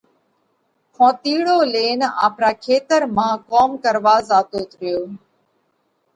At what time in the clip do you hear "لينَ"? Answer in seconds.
1.73-2.01